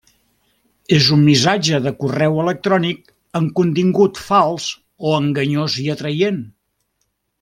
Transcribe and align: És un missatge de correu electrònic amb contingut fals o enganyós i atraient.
És 0.95 1.09
un 1.15 1.25
missatge 1.25 1.79
de 1.87 1.91
correu 1.99 2.39
electrònic 2.45 3.03
amb 3.41 3.51
contingut 3.61 4.23
fals 4.31 4.67
o 5.11 5.13
enganyós 5.19 5.77
i 5.85 5.87
atraient. 5.97 6.41